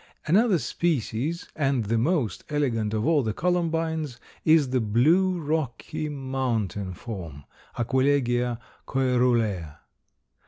[0.25, 6.95] Another species, and the most elegant of all the Columbines, is the blue Rocky Mountain
[6.95, 7.43] form
[7.77, 9.77] (Aquilegia coerulea).